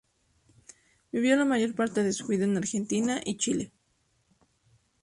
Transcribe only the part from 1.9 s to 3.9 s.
de su vida en Argentina y Chile.